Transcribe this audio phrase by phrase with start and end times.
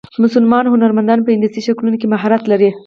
[0.23, 2.69] مسلمان هنرمندان په هندسي شکلونو کې مهارت لري.